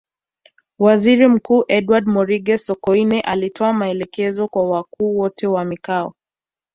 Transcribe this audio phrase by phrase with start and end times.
[0.79, 6.13] Waziri Mkuu Edward Moringe Sokoine alitoa maelekezo kwa wakuu wote wa mikoa